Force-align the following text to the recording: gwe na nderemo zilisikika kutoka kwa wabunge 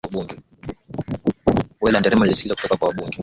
gwe 1.79 1.89
na 1.91 1.99
nderemo 1.99 2.23
zilisikika 2.25 2.55
kutoka 2.55 2.77
kwa 2.77 2.87
wabunge 2.87 3.17